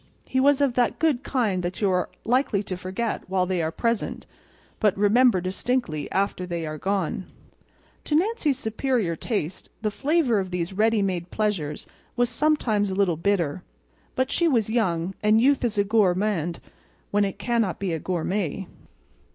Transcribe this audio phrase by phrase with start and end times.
[0.25, 3.71] He was of that good kind that you are likely to forget while they are
[3.71, 4.25] present,
[4.79, 7.27] but remember distinctly after they are gone.
[8.05, 11.85] To Nancy's superior taste the flavor of these ready made pleasures
[12.15, 13.61] was sometimes a little bitter:
[14.15, 16.61] but she was young; and youth is a gourmand,
[17.11, 18.67] when it cannot be a gourmet.